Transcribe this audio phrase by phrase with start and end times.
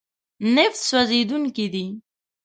[0.55, 1.85] نفت سوځېدونکی دی.